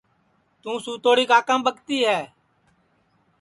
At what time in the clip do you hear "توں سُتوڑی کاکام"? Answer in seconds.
0.61-1.59